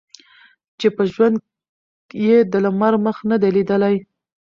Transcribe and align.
چي 0.79 0.87
په 0.95 1.03
ژوند 1.11 1.37
یې 2.25 2.37
د 2.51 2.53
لمر 2.65 2.93
مخ 3.05 3.17
نه 3.29 3.37
دی 3.41 3.49
لیدلی 3.55 3.95